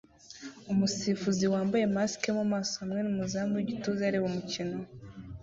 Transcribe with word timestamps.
Umusifuzi 0.71 1.43
wambaye 1.53 1.85
mask 1.95 2.21
yo 2.27 2.33
mumaso 2.39 2.73
hamwe 2.83 2.99
numuzamu 3.03 3.53
wigituza 3.55 4.01
areba 4.05 4.25
umukino 4.31 4.77